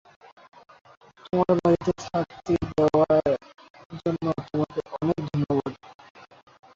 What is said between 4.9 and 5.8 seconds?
অনেক ধন্যবাদ।